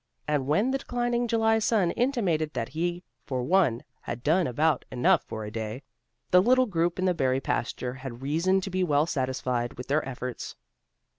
[0.27, 5.21] And when the declining July sun intimated that he for one had done about enough
[5.25, 5.83] for a day,
[6.31, 10.03] the little group in the berry pasture had reason to be well satisfied with their
[10.09, 10.55] efforts.